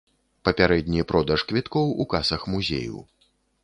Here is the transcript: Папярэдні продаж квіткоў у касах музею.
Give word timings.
Папярэдні 0.47 1.05
продаж 1.13 1.39
квіткоў 1.53 1.95
у 2.05 2.11
касах 2.15 2.41
музею. 2.57 3.09